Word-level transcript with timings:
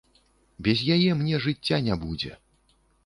Без 0.67 0.73
яе 0.95 1.11
мне 1.19 1.35
жыцця 1.45 1.77
не 1.89 1.99
будзе! 2.07 2.31